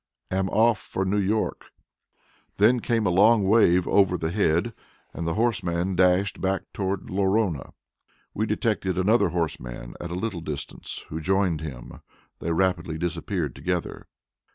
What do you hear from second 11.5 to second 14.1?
him; they rapidly disappeared together.